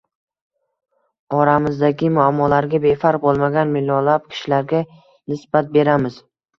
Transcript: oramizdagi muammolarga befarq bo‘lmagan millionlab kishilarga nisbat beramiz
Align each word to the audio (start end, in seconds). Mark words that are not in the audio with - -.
oramizdagi 1.39 2.09
muammolarga 2.17 2.81
befarq 2.87 3.25
bo‘lmagan 3.29 3.77
millionlab 3.79 4.29
kishilarga 4.35 4.85
nisbat 4.93 5.75
beramiz 5.81 6.23